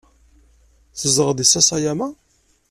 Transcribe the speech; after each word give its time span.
Tzedɣeḍ 0.93 1.31
deg 1.37 1.47
Sasayama? 1.49 2.09